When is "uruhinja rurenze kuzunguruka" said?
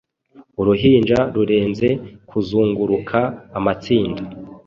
0.59-3.19